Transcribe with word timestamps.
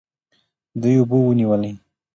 دوی 0.81 0.95
اوبه 0.99 1.17
ونیولې. 1.21 1.71